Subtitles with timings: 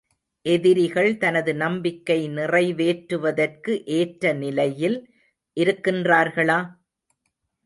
[0.45, 4.97] எதிரிகள் தனது நம்பிக்கை நிறைவேற்றுவதற்கு ஏற்ற நிலையில்
[5.57, 6.59] இருக்கின்றார்களா?